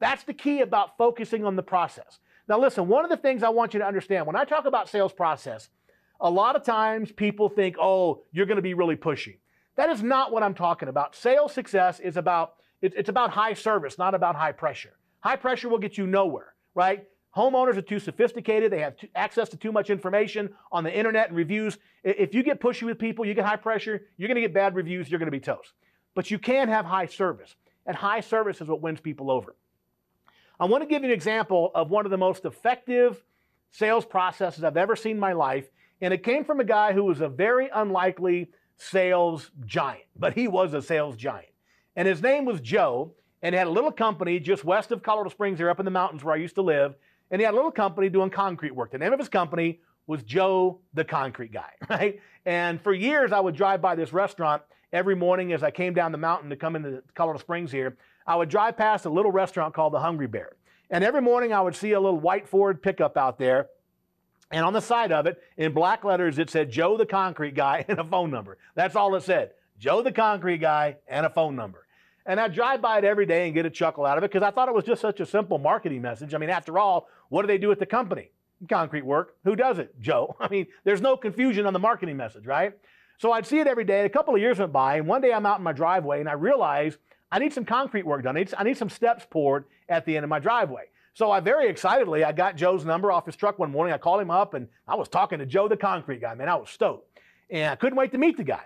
That's 0.00 0.24
the 0.24 0.34
key 0.34 0.60
about 0.60 0.98
focusing 0.98 1.46
on 1.46 1.56
the 1.56 1.62
process. 1.62 2.18
Now, 2.46 2.60
listen, 2.60 2.88
one 2.88 3.04
of 3.04 3.10
the 3.10 3.16
things 3.16 3.42
I 3.42 3.48
want 3.48 3.72
you 3.72 3.80
to 3.80 3.86
understand 3.86 4.26
when 4.26 4.36
I 4.36 4.44
talk 4.44 4.66
about 4.66 4.90
sales 4.90 5.14
process, 5.14 5.70
a 6.20 6.28
lot 6.28 6.56
of 6.56 6.62
times 6.62 7.10
people 7.10 7.48
think, 7.48 7.76
oh, 7.80 8.20
you're 8.30 8.44
going 8.44 8.56
to 8.56 8.62
be 8.62 8.74
really 8.74 8.96
pushy. 8.96 9.38
That 9.76 9.88
is 9.88 10.02
not 10.02 10.30
what 10.30 10.42
I'm 10.42 10.52
talking 10.52 10.90
about. 10.90 11.16
Sales 11.16 11.54
success 11.54 12.00
is 12.00 12.18
about, 12.18 12.56
it's 12.82 13.08
about 13.08 13.30
high 13.30 13.54
service, 13.54 13.96
not 13.96 14.14
about 14.14 14.36
high 14.36 14.52
pressure. 14.52 14.92
High 15.20 15.36
pressure 15.36 15.70
will 15.70 15.78
get 15.78 15.96
you 15.96 16.06
nowhere, 16.06 16.52
right? 16.74 17.06
Homeowners 17.36 17.76
are 17.76 17.82
too 17.82 17.98
sophisticated. 17.98 18.72
They 18.72 18.80
have 18.80 18.94
access 19.14 19.48
to 19.50 19.56
too 19.56 19.70
much 19.70 19.90
information 19.90 20.50
on 20.72 20.82
the 20.82 20.96
internet 20.96 21.28
and 21.28 21.36
reviews. 21.36 21.78
If 22.02 22.34
you 22.34 22.42
get 22.42 22.60
pushy 22.60 22.82
with 22.82 22.98
people, 22.98 23.24
you 23.24 23.34
get 23.34 23.44
high 23.44 23.56
pressure, 23.56 24.06
you're 24.16 24.28
going 24.28 24.36
to 24.36 24.40
get 24.40 24.54
bad 24.54 24.74
reviews, 24.74 25.10
you're 25.10 25.18
going 25.18 25.26
to 25.26 25.32
be 25.32 25.40
toast. 25.40 25.72
But 26.14 26.30
you 26.30 26.38
can 26.38 26.68
have 26.68 26.84
high 26.84 27.06
service. 27.06 27.54
And 27.86 27.96
high 27.96 28.20
service 28.20 28.60
is 28.60 28.68
what 28.68 28.82
wins 28.82 29.00
people 29.00 29.30
over. 29.30 29.54
I 30.60 30.64
want 30.64 30.82
to 30.82 30.88
give 30.88 31.02
you 31.02 31.08
an 31.08 31.14
example 31.14 31.70
of 31.74 31.90
one 31.90 32.04
of 32.04 32.10
the 32.10 32.18
most 32.18 32.44
effective 32.44 33.22
sales 33.70 34.04
processes 34.04 34.64
I've 34.64 34.76
ever 34.76 34.96
seen 34.96 35.12
in 35.12 35.20
my 35.20 35.32
life. 35.32 35.70
And 36.00 36.12
it 36.12 36.22
came 36.22 36.44
from 36.44 36.60
a 36.60 36.64
guy 36.64 36.92
who 36.92 37.04
was 37.04 37.20
a 37.20 37.28
very 37.28 37.68
unlikely 37.72 38.50
sales 38.76 39.50
giant, 39.66 40.04
but 40.16 40.34
he 40.34 40.48
was 40.48 40.74
a 40.74 40.82
sales 40.82 41.16
giant. 41.16 41.48
And 41.96 42.06
his 42.06 42.22
name 42.22 42.44
was 42.44 42.60
Joe, 42.60 43.12
and 43.42 43.54
he 43.54 43.58
had 43.58 43.66
a 43.66 43.70
little 43.70 43.92
company 43.92 44.38
just 44.38 44.64
west 44.64 44.92
of 44.92 45.02
Colorado 45.02 45.30
Springs 45.30 45.58
here 45.58 45.70
up 45.70 45.78
in 45.78 45.84
the 45.84 45.90
mountains 45.90 46.22
where 46.24 46.34
I 46.34 46.38
used 46.38 46.54
to 46.56 46.62
live. 46.62 46.94
And 47.30 47.40
he 47.40 47.44
had 47.44 47.54
a 47.54 47.56
little 47.56 47.72
company 47.72 48.08
doing 48.08 48.30
concrete 48.30 48.74
work. 48.74 48.92
The 48.92 48.98
name 48.98 49.12
of 49.12 49.18
his 49.18 49.28
company 49.28 49.80
was 50.06 50.22
Joe 50.22 50.80
the 50.94 51.04
Concrete 51.04 51.52
Guy, 51.52 51.72
right? 51.90 52.20
And 52.46 52.80
for 52.80 52.94
years, 52.94 53.32
I 53.32 53.40
would 53.40 53.56
drive 53.56 53.82
by 53.82 53.94
this 53.94 54.12
restaurant 54.12 54.62
every 54.92 55.16
morning 55.16 55.52
as 55.52 55.62
I 55.62 55.70
came 55.70 55.94
down 55.94 56.12
the 56.12 56.18
mountain 56.18 56.50
to 56.50 56.56
come 56.56 56.76
into 56.76 57.02
Colorado 57.14 57.40
Springs 57.40 57.72
here. 57.72 57.96
I 58.26 58.36
would 58.36 58.48
drive 58.48 58.76
past 58.76 59.04
a 59.06 59.10
little 59.10 59.32
restaurant 59.32 59.74
called 59.74 59.92
the 59.94 60.00
Hungry 60.00 60.26
Bear. 60.28 60.52
And 60.90 61.04
every 61.04 61.22
morning 61.22 61.52
I 61.52 61.60
would 61.60 61.76
see 61.76 61.92
a 61.92 62.00
little 62.00 62.20
white 62.20 62.48
Ford 62.48 62.82
pickup 62.82 63.16
out 63.18 63.38
there 63.38 63.68
And 64.50 64.64
on 64.64 64.72
the 64.72 64.80
side 64.80 65.12
of 65.12 65.26
it, 65.26 65.42
in 65.58 65.72
black 65.72 66.04
letters, 66.04 66.38
it 66.38 66.50
said 66.50 66.70
Joe 66.70 66.96
the 66.96 67.06
concrete 67.06 67.54
guy 67.54 67.84
and 67.88 67.98
a 67.98 68.04
phone 68.04 68.30
number. 68.30 68.58
That's 68.74 68.96
all 68.96 69.14
it 69.16 69.22
said. 69.22 69.52
Joe 69.78 70.02
the 70.02 70.12
concrete 70.12 70.58
guy 70.58 70.96
and 71.08 71.26
a 71.26 71.30
phone 71.30 71.56
number. 71.56 71.86
And 72.26 72.38
I 72.38 72.48
drive 72.48 72.82
by 72.82 72.98
it 72.98 73.04
every 73.04 73.26
day 73.26 73.46
and 73.46 73.54
get 73.54 73.64
a 73.64 73.70
chuckle 73.70 74.04
out 74.04 74.18
of 74.18 74.24
it 74.24 74.30
because 74.30 74.46
I 74.46 74.50
thought 74.50 74.68
it 74.68 74.74
was 74.74 74.84
just 74.84 75.00
such 75.00 75.20
a 75.20 75.26
simple 75.26 75.58
marketing 75.58 76.02
message. 76.02 76.34
I 76.34 76.38
mean, 76.38 76.50
after 76.50 76.78
all, 76.78 77.08
what 77.30 77.42
do 77.42 77.48
they 77.48 77.58
do 77.58 77.72
at 77.72 77.78
the 77.78 77.86
company? 77.86 78.30
Concrete 78.68 79.04
work. 79.04 79.36
Who 79.44 79.56
does 79.56 79.78
it? 79.78 79.94
Joe. 80.00 80.36
I 80.38 80.48
mean, 80.48 80.66
there's 80.84 81.00
no 81.00 81.16
confusion 81.16 81.66
on 81.66 81.72
the 81.72 81.78
marketing 81.78 82.16
message, 82.16 82.46
right? 82.46 82.74
So 83.18 83.32
I'd 83.32 83.46
see 83.46 83.58
it 83.58 83.66
every 83.66 83.84
day. 83.84 84.04
A 84.04 84.08
couple 84.08 84.34
of 84.34 84.40
years 84.40 84.58
went 84.58 84.72
by, 84.72 84.96
and 84.96 85.06
one 85.06 85.20
day 85.20 85.32
I'm 85.32 85.46
out 85.46 85.58
in 85.58 85.64
my 85.64 85.72
driveway 85.72 86.20
and 86.20 86.28
I 86.28 86.34
realize 86.34 86.98
I 87.32 87.38
need 87.38 87.52
some 87.52 87.64
concrete 87.64 88.06
work 88.06 88.22
done. 88.22 88.36
I 88.36 88.40
need, 88.40 88.54
I 88.56 88.64
need 88.64 88.76
some 88.76 88.90
steps 88.90 89.26
poured 89.28 89.64
at 89.88 90.06
the 90.06 90.16
end 90.16 90.24
of 90.24 90.30
my 90.30 90.38
driveway. 90.38 90.84
So 91.14 91.30
I 91.32 91.40
very 91.40 91.68
excitedly, 91.68 92.22
I 92.22 92.30
got 92.32 92.54
Joe's 92.56 92.84
number 92.84 93.10
off 93.10 93.26
his 93.26 93.34
truck 93.34 93.58
one 93.58 93.72
morning. 93.72 93.92
I 93.92 93.98
called 93.98 94.20
him 94.20 94.30
up 94.30 94.54
and 94.54 94.68
I 94.86 94.94
was 94.94 95.08
talking 95.08 95.40
to 95.40 95.46
Joe, 95.46 95.66
the 95.66 95.76
concrete 95.76 96.20
guy. 96.20 96.34
Man, 96.34 96.48
I 96.48 96.54
was 96.54 96.70
stoked. 96.70 97.18
And 97.50 97.72
I 97.72 97.76
couldn't 97.76 97.96
wait 97.96 98.12
to 98.12 98.18
meet 98.18 98.36
the 98.36 98.44
guy. 98.44 98.62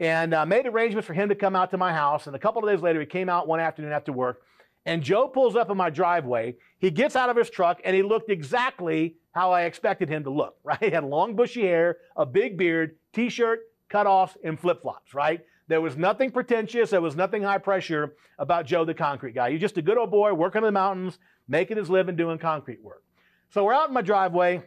And 0.00 0.34
uh, 0.34 0.46
made 0.46 0.66
arrangements 0.66 1.06
for 1.06 1.12
him 1.12 1.28
to 1.28 1.34
come 1.34 1.54
out 1.54 1.70
to 1.70 1.78
my 1.78 1.92
house. 1.92 2.26
And 2.26 2.34
a 2.34 2.38
couple 2.38 2.64
of 2.64 2.68
days 2.68 2.82
later, 2.82 2.98
he 3.00 3.06
came 3.06 3.28
out 3.28 3.46
one 3.46 3.60
afternoon 3.60 3.92
after 3.92 4.12
work. 4.12 4.42
And 4.86 5.02
Joe 5.02 5.28
pulls 5.28 5.56
up 5.56 5.70
in 5.70 5.76
my 5.76 5.90
driveway. 5.90 6.56
He 6.78 6.90
gets 6.90 7.14
out 7.14 7.28
of 7.28 7.36
his 7.36 7.50
truck 7.50 7.80
and 7.84 7.94
he 7.94 8.02
looked 8.02 8.30
exactly 8.30 9.16
how 9.32 9.52
I 9.52 9.62
expected 9.62 10.08
him 10.08 10.24
to 10.24 10.30
look, 10.30 10.56
right? 10.64 10.82
He 10.82 10.90
had 10.90 11.04
long 11.04 11.36
bushy 11.36 11.62
hair, 11.62 11.98
a 12.16 12.24
big 12.24 12.56
beard, 12.56 12.96
t-shirt, 13.12 13.60
cutoffs, 13.90 14.36
and 14.42 14.58
flip-flops, 14.58 15.14
right? 15.14 15.44
There 15.68 15.80
was 15.80 15.96
nothing 15.96 16.30
pretentious. 16.30 16.90
There 16.90 17.00
was 17.00 17.14
nothing 17.14 17.42
high 17.42 17.58
pressure 17.58 18.16
about 18.38 18.66
Joe 18.66 18.84
the 18.84 18.94
concrete 18.94 19.34
guy. 19.34 19.52
He's 19.52 19.60
just 19.60 19.76
a 19.76 19.82
good 19.82 19.98
old 19.98 20.10
boy 20.10 20.32
working 20.32 20.60
in 20.60 20.64
the 20.64 20.72
mountains, 20.72 21.18
making 21.46 21.76
his 21.76 21.90
living 21.90 22.16
doing 22.16 22.38
concrete 22.38 22.82
work. 22.82 23.04
So 23.50 23.64
we're 23.64 23.74
out 23.74 23.88
in 23.88 23.94
my 23.94 24.02
driveway, 24.02 24.62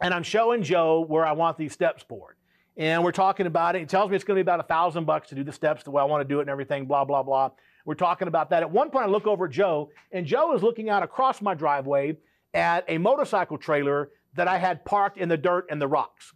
and 0.00 0.12
I'm 0.12 0.22
showing 0.22 0.62
Joe 0.62 1.04
where 1.06 1.24
I 1.24 1.32
want 1.32 1.56
these 1.56 1.72
steps 1.72 2.02
poured. 2.02 2.37
And 2.78 3.02
we're 3.02 3.12
talking 3.12 3.46
about 3.46 3.74
it. 3.74 3.80
He 3.80 3.86
tells 3.86 4.08
me 4.08 4.16
it's 4.16 4.24
going 4.24 4.36
to 4.36 4.44
be 4.44 4.48
about 4.48 4.60
a 4.60 4.68
thousand 4.68 5.04
bucks 5.04 5.28
to 5.28 5.34
do 5.34 5.44
the 5.44 5.52
steps 5.52 5.82
the 5.82 5.90
way 5.90 6.00
I 6.00 6.06
want 6.06 6.20
to 6.22 6.28
do 6.28 6.38
it 6.38 6.42
and 6.42 6.50
everything, 6.50 6.86
blah, 6.86 7.04
blah, 7.04 7.22
blah. 7.22 7.50
We're 7.84 7.94
talking 7.94 8.28
about 8.28 8.50
that. 8.50 8.62
At 8.62 8.70
one 8.70 8.90
point, 8.90 9.06
I 9.06 9.08
look 9.08 9.26
over 9.26 9.46
at 9.46 9.50
Joe, 9.50 9.90
and 10.12 10.24
Joe 10.24 10.54
is 10.54 10.62
looking 10.62 10.88
out 10.88 11.02
across 11.02 11.42
my 11.42 11.54
driveway 11.54 12.16
at 12.54 12.84
a 12.88 12.98
motorcycle 12.98 13.58
trailer 13.58 14.10
that 14.34 14.46
I 14.46 14.58
had 14.58 14.84
parked 14.84 15.18
in 15.18 15.28
the 15.28 15.36
dirt 15.36 15.66
and 15.70 15.82
the 15.82 15.88
rocks. 15.88 16.32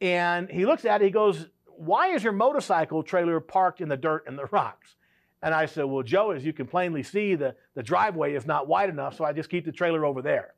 And 0.00 0.50
he 0.50 0.66
looks 0.66 0.84
at 0.84 1.00
it, 1.00 1.06
he 1.06 1.10
goes, 1.10 1.46
Why 1.64 2.08
is 2.08 2.22
your 2.22 2.32
motorcycle 2.32 3.02
trailer 3.02 3.40
parked 3.40 3.80
in 3.80 3.88
the 3.88 3.96
dirt 3.96 4.24
and 4.26 4.38
the 4.38 4.46
rocks? 4.46 4.96
And 5.42 5.54
I 5.54 5.66
said, 5.66 5.84
Well, 5.84 6.02
Joe, 6.02 6.32
as 6.32 6.44
you 6.44 6.52
can 6.52 6.66
plainly 6.66 7.02
see, 7.02 7.34
the, 7.34 7.54
the 7.74 7.82
driveway 7.82 8.34
is 8.34 8.44
not 8.44 8.68
wide 8.68 8.90
enough, 8.90 9.16
so 9.16 9.24
I 9.24 9.32
just 9.32 9.50
keep 9.50 9.64
the 9.64 9.72
trailer 9.72 10.04
over 10.04 10.20
there. 10.20 10.54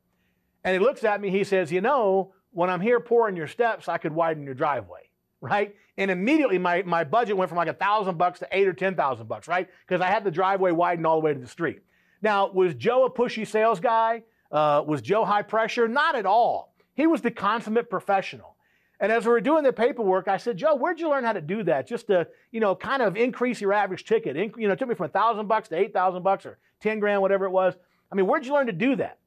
And 0.63 0.73
he 0.73 0.79
looks 0.79 1.03
at 1.03 1.21
me, 1.21 1.29
he 1.29 1.43
says, 1.43 1.71
You 1.71 1.81
know, 1.81 2.33
when 2.51 2.69
I'm 2.69 2.81
here 2.81 2.99
pouring 2.99 3.35
your 3.35 3.47
steps, 3.47 3.87
I 3.87 3.97
could 3.97 4.13
widen 4.13 4.43
your 4.43 4.53
driveway, 4.53 5.09
right? 5.41 5.75
And 5.97 6.09
immediately 6.09 6.57
my, 6.57 6.83
my 6.83 7.03
budget 7.03 7.35
went 7.35 7.49
from 7.49 7.57
like 7.57 7.67
a 7.67 7.73
thousand 7.73 8.17
bucks 8.17 8.39
to 8.39 8.47
eight 8.51 8.67
or 8.67 8.73
ten 8.73 8.95
thousand 8.95 9.27
bucks, 9.27 9.47
right? 9.47 9.67
Because 9.85 10.01
I 10.01 10.07
had 10.07 10.23
the 10.23 10.31
driveway 10.31 10.71
widened 10.71 11.05
all 11.05 11.19
the 11.19 11.25
way 11.25 11.33
to 11.33 11.39
the 11.39 11.47
street. 11.47 11.81
Now, 12.21 12.49
was 12.49 12.75
Joe 12.75 13.05
a 13.05 13.09
pushy 13.09 13.45
sales 13.45 13.79
guy? 13.79 14.23
Uh, 14.51 14.83
was 14.85 15.01
Joe 15.01 15.25
high 15.25 15.41
pressure? 15.41 15.87
Not 15.87 16.15
at 16.15 16.25
all. 16.25 16.73
He 16.93 17.07
was 17.07 17.21
the 17.21 17.31
consummate 17.31 17.89
professional. 17.89 18.55
And 18.99 19.11
as 19.11 19.25
we 19.25 19.31
were 19.31 19.41
doing 19.41 19.63
the 19.63 19.73
paperwork, 19.73 20.27
I 20.27 20.37
said, 20.37 20.57
Joe, 20.57 20.75
where'd 20.75 20.99
you 20.99 21.09
learn 21.09 21.23
how 21.23 21.33
to 21.33 21.41
do 21.41 21.63
that? 21.63 21.87
Just 21.87 22.07
to, 22.07 22.27
you 22.51 22.59
know, 22.59 22.75
kind 22.75 23.01
of 23.01 23.17
increase 23.17 23.59
your 23.59 23.73
average 23.73 24.05
ticket. 24.05 24.35
You 24.35 24.67
know, 24.67 24.73
it 24.73 24.79
took 24.79 24.87
me 24.87 24.93
from 24.93 25.07
a 25.07 25.09
thousand 25.09 25.47
bucks 25.47 25.69
to 25.69 25.75
eight 25.75 25.91
thousand 25.91 26.21
bucks 26.21 26.45
or 26.45 26.59
ten 26.79 26.99
grand, 26.99 27.21
whatever 27.21 27.45
it 27.45 27.51
was. 27.51 27.73
I 28.11 28.15
mean, 28.15 28.27
where'd 28.27 28.45
you 28.45 28.53
learn 28.53 28.67
to 28.67 28.73
do 28.73 28.95
that? 28.97 29.17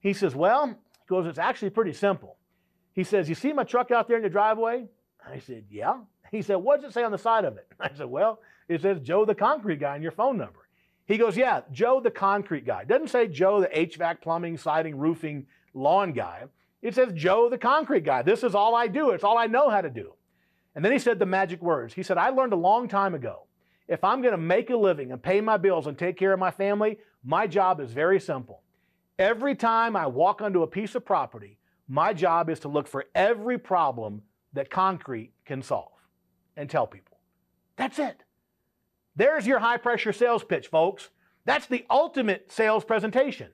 He 0.00 0.12
says, 0.12 0.34
Well, 0.34 0.66
he 0.66 1.06
goes, 1.08 1.26
it's 1.26 1.38
actually 1.38 1.70
pretty 1.70 1.92
simple. 1.92 2.36
He 2.92 3.04
says, 3.04 3.28
You 3.28 3.36
see 3.36 3.52
my 3.52 3.62
truck 3.62 3.92
out 3.92 4.08
there 4.08 4.16
in 4.16 4.22
the 4.24 4.28
driveway? 4.28 4.86
I 5.28 5.38
said, 5.38 5.64
Yeah. 5.70 5.98
He 6.30 6.42
said, 6.42 6.56
What 6.56 6.80
does 6.80 6.90
it 6.90 6.94
say 6.94 7.04
on 7.04 7.12
the 7.12 7.18
side 7.18 7.44
of 7.44 7.56
it? 7.56 7.66
I 7.80 7.90
said, 7.94 8.06
Well, 8.06 8.40
it 8.68 8.82
says 8.82 9.00
Joe 9.00 9.24
the 9.24 9.34
concrete 9.34 9.80
guy 9.80 9.94
and 9.94 10.02
your 10.02 10.12
phone 10.12 10.36
number. 10.36 10.60
He 11.06 11.18
goes, 11.18 11.36
Yeah, 11.36 11.62
Joe 11.72 12.00
the 12.00 12.10
concrete 12.10 12.66
guy. 12.66 12.82
It 12.82 12.88
doesn't 12.88 13.08
say 13.08 13.28
Joe 13.28 13.60
the 13.60 13.68
HVAC, 13.68 14.20
plumbing, 14.20 14.58
siding, 14.58 14.96
roofing, 14.96 15.46
lawn 15.74 16.12
guy. 16.12 16.44
It 16.82 16.94
says 16.94 17.12
Joe 17.14 17.48
the 17.48 17.58
concrete 17.58 18.04
guy. 18.04 18.22
This 18.22 18.42
is 18.42 18.54
all 18.54 18.74
I 18.74 18.86
do. 18.88 19.10
It's 19.10 19.24
all 19.24 19.38
I 19.38 19.46
know 19.46 19.70
how 19.70 19.80
to 19.80 19.90
do. 19.90 20.12
And 20.74 20.84
then 20.84 20.92
he 20.92 20.98
said 20.98 21.18
the 21.18 21.26
magic 21.26 21.62
words. 21.62 21.94
He 21.94 22.02
said, 22.02 22.18
I 22.18 22.30
learned 22.30 22.52
a 22.52 22.56
long 22.56 22.88
time 22.88 23.14
ago 23.14 23.44
if 23.88 24.02
I'm 24.02 24.22
going 24.22 24.32
to 24.32 24.38
make 24.38 24.70
a 24.70 24.76
living 24.76 25.12
and 25.12 25.22
pay 25.22 25.40
my 25.40 25.56
bills 25.56 25.86
and 25.86 25.98
take 25.98 26.16
care 26.16 26.32
of 26.32 26.38
my 26.38 26.50
family, 26.50 26.98
my 27.22 27.46
job 27.46 27.80
is 27.80 27.92
very 27.92 28.18
simple. 28.18 28.62
Every 29.18 29.54
time 29.54 29.94
I 29.94 30.06
walk 30.06 30.40
onto 30.40 30.62
a 30.62 30.66
piece 30.66 30.94
of 30.94 31.04
property, 31.04 31.58
my 31.86 32.12
job 32.12 32.48
is 32.48 32.60
to 32.60 32.68
look 32.68 32.88
for 32.88 33.04
every 33.14 33.58
problem 33.58 34.22
that 34.54 34.70
concrete 34.70 35.32
can 35.44 35.62
solve 35.62 35.92
and 36.56 36.70
tell 36.70 36.86
people. 36.86 37.18
That's 37.76 37.98
it. 37.98 38.22
There's 39.16 39.46
your 39.46 39.58
high 39.58 39.76
pressure 39.76 40.12
sales 40.12 40.42
pitch, 40.42 40.68
folks. 40.68 41.10
That's 41.44 41.66
the 41.66 41.84
ultimate 41.90 42.50
sales 42.50 42.84
presentation. 42.84 43.50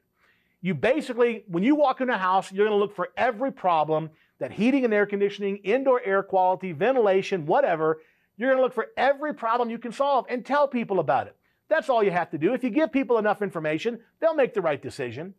You 0.62 0.75
basically, 0.75 1.45
when 1.49 1.62
you 1.62 1.75
walk 1.75 2.00
in 2.00 2.11
a 2.11 2.19
house, 2.19 2.52
you're 2.52 2.66
going 2.66 2.78
to 2.78 2.83
look 2.83 2.95
for 2.95 3.11
every 3.16 3.50
problem 3.50 4.11
that 4.38 4.52
heating 4.52 4.85
and 4.85 4.95
air 4.95 5.07
conditioning, 5.07 5.57
indoor 5.59 6.00
air 6.04 6.23
quality, 6.23 6.73
ventilation, 6.73 7.47
whatever, 7.47 8.00
you're 8.37 8.49
going 8.49 8.59
to 8.59 8.62
look 8.62 8.75
for 8.75 8.88
every 8.97 9.35
problem 9.35 9.69
you 9.69 9.78
can 9.78 9.92
solve 9.92 10.25
and 10.28 10.45
tell 10.45 10.66
people 10.66 10.99
about 10.99 11.26
it. 11.26 11.37
That's 11.69 11.88
all 11.88 12.02
you 12.02 12.11
have 12.11 12.30
to 12.30 12.38
do. 12.38 12.54
If 12.54 12.64
you 12.64 12.71
give 12.71 12.90
people 12.90 13.19
enough 13.19 13.42
information, 13.42 14.00
they'll 14.19 14.35
make 14.35 14.54
the 14.54 14.62
right 14.62 14.80
decision. 14.80 15.35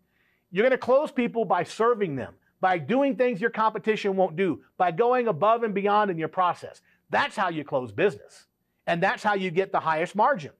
You're 0.51 0.63
going 0.63 0.71
to 0.71 0.77
close 0.77 1.11
people 1.11 1.45
by 1.45 1.63
serving 1.63 2.15
them, 2.15 2.35
by 2.61 2.77
doing 2.77 3.15
things 3.15 3.41
your 3.41 3.49
competition 3.49 4.15
won't 4.15 4.35
do, 4.35 4.61
by 4.77 4.91
going 4.91 5.27
above 5.27 5.63
and 5.63 5.73
beyond 5.73 6.09
in 6.09 6.17
your 6.17 6.27
process. 6.27 6.81
That's 7.09 7.35
how 7.35 7.49
you 7.49 7.65
close 7.65 7.91
business. 7.91 8.45
And 8.87 9.03
that's 9.03 9.23
how 9.23 9.33
you 9.33 9.51
get 9.51 9.71
the 9.71 9.79
highest 9.79 10.15
margin. 10.15 10.51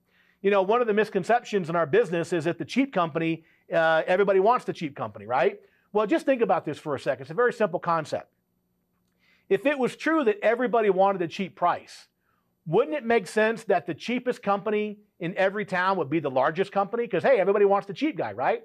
You 0.41 0.51
know, 0.51 0.63
one 0.63 0.81
of 0.81 0.87
the 0.87 0.93
misconceptions 0.93 1.69
in 1.69 1.75
our 1.75 1.85
business 1.85 2.33
is 2.33 2.43
that 2.45 2.57
the 2.57 2.65
cheap 2.65 2.93
company 2.93 3.43
uh, 3.71 4.03
everybody 4.05 4.39
wants 4.39 4.65
the 4.65 4.73
cheap 4.73 4.95
company, 4.95 5.25
right? 5.25 5.59
Well, 5.93 6.05
just 6.05 6.25
think 6.25 6.41
about 6.41 6.65
this 6.65 6.77
for 6.77 6.95
a 6.95 6.99
second. 6.99 7.23
It's 7.23 7.31
a 7.31 7.35
very 7.35 7.53
simple 7.53 7.79
concept. 7.79 8.33
If 9.49 9.65
it 9.65 9.77
was 9.77 9.95
true 9.95 10.23
that 10.25 10.39
everybody 10.41 10.89
wanted 10.89 11.21
a 11.21 11.27
cheap 11.27 11.55
price, 11.55 12.07
wouldn't 12.65 12.95
it 12.95 13.05
make 13.05 13.27
sense 13.27 13.63
that 13.65 13.85
the 13.85 13.93
cheapest 13.93 14.41
company 14.41 14.99
in 15.19 15.35
every 15.35 15.65
town 15.65 15.97
would 15.97 16.09
be 16.09 16.19
the 16.19 16.29
largest 16.29 16.71
company? 16.71 17.03
Because, 17.03 17.23
hey, 17.23 17.39
everybody 17.39 17.65
wants 17.65 17.87
the 17.87 17.93
cheap 17.93 18.17
guy, 18.17 18.31
right? 18.33 18.63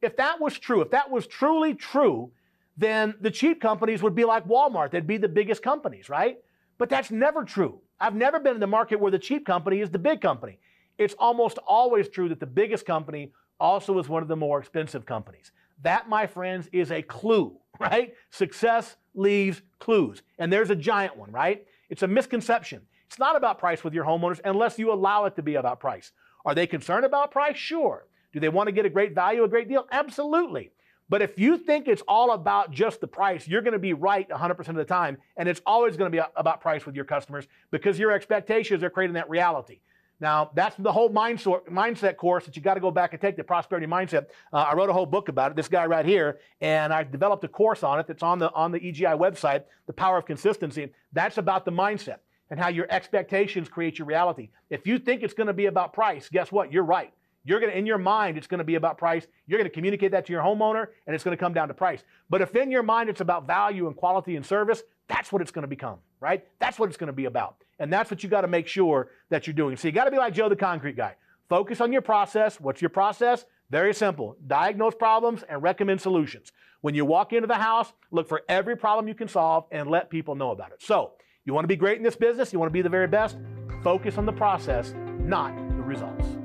If 0.00 0.16
that 0.16 0.40
was 0.40 0.58
true, 0.58 0.80
if 0.80 0.90
that 0.90 1.10
was 1.10 1.26
truly 1.26 1.74
true, 1.74 2.30
then 2.78 3.14
the 3.20 3.30
cheap 3.30 3.60
companies 3.60 4.02
would 4.02 4.14
be 4.14 4.24
like 4.24 4.46
Walmart. 4.46 4.92
They'd 4.92 5.06
be 5.06 5.18
the 5.18 5.28
biggest 5.28 5.62
companies, 5.62 6.08
right? 6.08 6.38
But 6.78 6.88
that's 6.88 7.10
never 7.10 7.44
true. 7.44 7.80
I've 8.00 8.14
never 8.14 8.38
been 8.38 8.54
in 8.54 8.60
the 8.60 8.68
market 8.68 9.00
where 9.00 9.10
the 9.10 9.18
cheap 9.18 9.44
company 9.44 9.80
is 9.80 9.90
the 9.90 9.98
big 9.98 10.20
company. 10.20 10.60
It's 10.96 11.14
almost 11.18 11.58
always 11.66 12.08
true 12.08 12.28
that 12.28 12.38
the 12.38 12.46
biggest 12.46 12.86
company 12.86 13.32
also 13.58 13.98
is 13.98 14.08
one 14.08 14.22
of 14.22 14.28
the 14.28 14.36
more 14.36 14.60
expensive 14.60 15.04
companies. 15.04 15.50
That, 15.82 16.08
my 16.08 16.28
friends, 16.28 16.68
is 16.72 16.92
a 16.92 17.02
clue, 17.02 17.56
right? 17.80 18.14
Success 18.30 18.96
leaves 19.14 19.60
clues. 19.80 20.22
And 20.38 20.52
there's 20.52 20.70
a 20.70 20.76
giant 20.76 21.16
one, 21.16 21.32
right? 21.32 21.66
It's 21.90 22.04
a 22.04 22.08
misconception. 22.08 22.82
It's 23.08 23.18
not 23.18 23.34
about 23.34 23.58
price 23.58 23.82
with 23.82 23.92
your 23.92 24.04
homeowners 24.04 24.40
unless 24.44 24.78
you 24.78 24.92
allow 24.92 25.24
it 25.24 25.34
to 25.36 25.42
be 25.42 25.56
about 25.56 25.80
price. 25.80 26.12
Are 26.44 26.54
they 26.54 26.66
concerned 26.66 27.04
about 27.04 27.32
price? 27.32 27.56
Sure. 27.56 28.06
Do 28.32 28.38
they 28.38 28.48
want 28.48 28.68
to 28.68 28.72
get 28.72 28.86
a 28.86 28.90
great 28.90 29.14
value, 29.14 29.42
a 29.42 29.48
great 29.48 29.68
deal? 29.68 29.86
Absolutely. 29.90 30.70
But 31.08 31.22
if 31.22 31.38
you 31.38 31.56
think 31.56 31.88
it's 31.88 32.02
all 32.06 32.32
about 32.32 32.70
just 32.70 33.00
the 33.00 33.06
price, 33.06 33.48
you're 33.48 33.62
going 33.62 33.72
to 33.72 33.78
be 33.78 33.94
right 33.94 34.28
100% 34.28 34.68
of 34.68 34.74
the 34.76 34.84
time. 34.84 35.18
And 35.36 35.48
it's 35.48 35.62
always 35.64 35.96
going 35.96 36.10
to 36.12 36.16
be 36.16 36.22
about 36.36 36.60
price 36.60 36.84
with 36.84 36.94
your 36.94 37.06
customers 37.06 37.46
because 37.70 37.98
your 37.98 38.12
expectations 38.12 38.82
are 38.82 38.90
creating 38.90 39.14
that 39.14 39.30
reality. 39.30 39.80
Now, 40.20 40.50
that's 40.54 40.74
the 40.76 40.90
whole 40.90 41.10
mindset 41.10 42.16
course 42.16 42.44
that 42.44 42.56
you 42.56 42.62
got 42.62 42.74
to 42.74 42.80
go 42.80 42.90
back 42.90 43.12
and 43.12 43.22
take 43.22 43.36
the 43.36 43.44
prosperity 43.44 43.86
mindset. 43.86 44.26
Uh, 44.52 44.56
I 44.56 44.74
wrote 44.74 44.90
a 44.90 44.92
whole 44.92 45.06
book 45.06 45.28
about 45.28 45.52
it, 45.52 45.56
this 45.56 45.68
guy 45.68 45.86
right 45.86 46.04
here, 46.04 46.40
and 46.60 46.92
I 46.92 47.04
developed 47.04 47.44
a 47.44 47.48
course 47.48 47.84
on 47.84 48.00
it 48.00 48.06
that's 48.08 48.24
on 48.24 48.40
the, 48.40 48.52
on 48.52 48.72
the 48.72 48.80
EGI 48.80 49.16
website, 49.16 49.62
The 49.86 49.92
Power 49.92 50.18
of 50.18 50.26
Consistency. 50.26 50.92
That's 51.12 51.38
about 51.38 51.64
the 51.64 51.70
mindset 51.70 52.18
and 52.50 52.58
how 52.58 52.68
your 52.68 52.86
expectations 52.90 53.68
create 53.68 53.98
your 53.98 54.06
reality. 54.06 54.48
If 54.70 54.86
you 54.86 54.98
think 54.98 55.22
it's 55.22 55.34
going 55.34 55.46
to 55.46 55.52
be 55.52 55.66
about 55.66 55.92
price, 55.92 56.28
guess 56.28 56.50
what? 56.50 56.72
You're 56.72 56.82
right. 56.82 57.12
You're 57.48 57.60
going 57.60 57.72
to, 57.72 57.78
in 57.78 57.86
your 57.86 57.96
mind, 57.96 58.36
it's 58.36 58.46
going 58.46 58.58
to 58.58 58.64
be 58.64 58.74
about 58.74 58.98
price. 58.98 59.26
You're 59.46 59.58
going 59.58 59.70
to 59.70 59.74
communicate 59.74 60.10
that 60.10 60.26
to 60.26 60.32
your 60.34 60.42
homeowner, 60.42 60.88
and 61.06 61.14
it's 61.14 61.24
going 61.24 61.34
to 61.34 61.40
come 61.40 61.54
down 61.54 61.68
to 61.68 61.74
price. 61.74 62.04
But 62.28 62.42
if 62.42 62.54
in 62.54 62.70
your 62.70 62.82
mind 62.82 63.08
it's 63.08 63.22
about 63.22 63.46
value 63.46 63.86
and 63.86 63.96
quality 63.96 64.36
and 64.36 64.44
service, 64.44 64.82
that's 65.08 65.32
what 65.32 65.40
it's 65.40 65.50
going 65.50 65.62
to 65.62 65.68
become, 65.68 65.96
right? 66.20 66.46
That's 66.58 66.78
what 66.78 66.90
it's 66.90 66.98
going 66.98 67.06
to 67.06 67.14
be 67.14 67.24
about. 67.24 67.56
And 67.78 67.90
that's 67.90 68.10
what 68.10 68.22
you 68.22 68.28
got 68.28 68.42
to 68.42 68.48
make 68.48 68.66
sure 68.66 69.12
that 69.30 69.46
you're 69.46 69.54
doing. 69.54 69.78
So 69.78 69.88
you 69.88 69.92
got 69.92 70.04
to 70.04 70.10
be 70.10 70.18
like 70.18 70.34
Joe 70.34 70.50
the 70.50 70.56
concrete 70.56 70.94
guy. 70.94 71.16
Focus 71.48 71.80
on 71.80 71.90
your 71.90 72.02
process. 72.02 72.60
What's 72.60 72.82
your 72.82 72.90
process? 72.90 73.46
Very 73.70 73.94
simple. 73.94 74.36
Diagnose 74.46 74.94
problems 74.94 75.42
and 75.48 75.62
recommend 75.62 76.02
solutions. 76.02 76.52
When 76.82 76.94
you 76.94 77.06
walk 77.06 77.32
into 77.32 77.46
the 77.46 77.54
house, 77.54 77.94
look 78.10 78.28
for 78.28 78.42
every 78.50 78.76
problem 78.76 79.08
you 79.08 79.14
can 79.14 79.26
solve 79.26 79.64
and 79.72 79.88
let 79.88 80.10
people 80.10 80.34
know 80.34 80.50
about 80.50 80.72
it. 80.72 80.82
So, 80.82 81.12
you 81.46 81.54
want 81.54 81.64
to 81.64 81.68
be 81.68 81.76
great 81.76 81.96
in 81.96 82.02
this 82.02 82.16
business, 82.16 82.52
you 82.52 82.58
want 82.58 82.68
to 82.68 82.74
be 82.74 82.82
the 82.82 82.90
very 82.90 83.06
best, 83.06 83.38
focus 83.82 84.18
on 84.18 84.26
the 84.26 84.32
process, 84.32 84.92
not 85.18 85.56
the 85.56 85.82
results. 85.82 86.37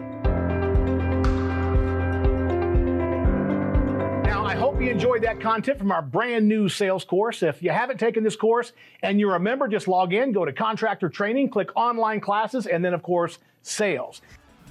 You 4.83 4.91
enjoyed 4.91 5.23
that 5.23 5.39
content 5.39 5.79
from 5.79 5.93
our 5.93 6.01
brand 6.01 6.45
new 6.45 6.67
sales 6.67 7.05
course. 7.05 7.41
If 7.41 7.63
you 7.63 7.71
haven't 7.71 7.99
taken 7.99 8.21
this 8.21 8.35
course 8.35 8.73
and 9.01 9.17
you're 9.17 9.35
a 9.35 9.39
member, 9.39 9.69
just 9.69 9.87
log 9.87 10.13
in, 10.13 10.33
go 10.33 10.43
to 10.43 10.51
contractor 10.51 11.07
training, 11.07 11.49
click 11.49 11.69
online 11.75 12.19
classes, 12.19 12.67
and 12.67 12.83
then, 12.83 12.93
of 12.93 13.01
course, 13.01 13.39
sales. 13.61 14.21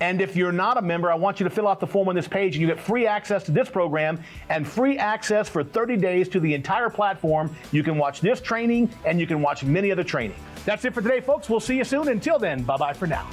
And 0.01 0.21
if 0.21 0.37
you're 0.37 0.53
not 0.53 0.77
a 0.77 0.83
member, 0.83 1.11
I 1.11 1.15
want 1.15 1.41
you 1.41 1.45
to 1.45 1.51
fill 1.51 1.67
out 1.67 1.81
the 1.81 1.87
form 1.87 2.09
on 2.09 2.15
this 2.15 2.29
page 2.29 2.57
and 2.57 2.61
you 2.61 2.67
get 2.67 2.79
free 2.79 3.07
access 3.07 3.45
to 3.45 3.53
this 3.53 3.71
program 3.71 4.21
and 4.51 4.69
free 4.69 4.99
access 4.99 5.49
for 5.49 5.65
30 5.65 5.97
days 5.97 6.29
to 6.31 6.41
the 6.41 6.53
entire 6.53 6.91
platform. 6.91 7.55
You 7.71 7.83
can 7.83 7.97
watch 7.97 8.21
this 8.21 8.41
training 8.41 8.91
and 9.07 9.19
you 9.19 9.27
can 9.27 9.41
watch 9.41 9.65
many 9.65 9.91
other 9.91 10.05
training. 10.05 10.37
That's 10.67 10.85
it 10.85 10.93
for 10.93 11.01
today, 11.01 11.21
folks. 11.21 11.49
We'll 11.49 11.61
see 11.61 11.79
you 11.79 11.85
soon. 11.85 12.09
Until 12.09 12.39
then, 12.39 12.65
bye 12.65 12.77
bye 12.77 12.93
for 12.93 13.07
now. 13.07 13.31